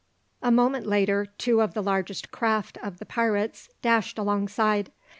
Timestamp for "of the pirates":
2.79-3.69